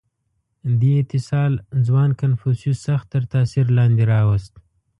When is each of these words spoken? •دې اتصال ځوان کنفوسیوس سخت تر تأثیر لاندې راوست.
•دې 0.81 0.91
اتصال 1.03 1.53
ځوان 1.87 2.09
کنفوسیوس 2.21 2.79
سخت 2.87 3.05
تر 3.13 3.23
تأثیر 3.33 3.65
لاندې 3.77 4.03
راوست. 4.11 4.53